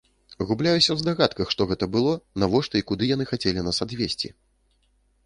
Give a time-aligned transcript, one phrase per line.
[0.51, 2.13] Губляюся ў здагадках, што гэта было,
[2.45, 4.33] навошта і куды яны хацелі нас адвезці.